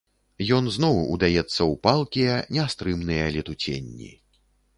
[0.57, 4.11] Ён зноў удаецца ў палкія нястрымныя летуценні.